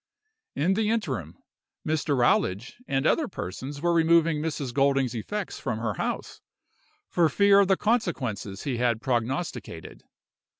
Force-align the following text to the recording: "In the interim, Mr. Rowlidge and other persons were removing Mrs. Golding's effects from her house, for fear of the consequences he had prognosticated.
"In 0.55 0.73
the 0.73 0.89
interim, 0.89 1.37
Mr. 1.87 2.17
Rowlidge 2.17 2.73
and 2.87 3.05
other 3.05 3.27
persons 3.27 3.83
were 3.83 3.93
removing 3.93 4.41
Mrs. 4.41 4.73
Golding's 4.73 5.13
effects 5.13 5.59
from 5.59 5.77
her 5.77 5.93
house, 5.93 6.41
for 7.07 7.29
fear 7.29 7.59
of 7.59 7.67
the 7.67 7.77
consequences 7.77 8.63
he 8.63 8.77
had 8.77 8.99
prognosticated. 8.99 10.03